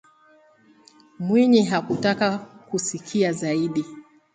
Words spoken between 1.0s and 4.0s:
Mwinyi hakutaka kusikia zaidi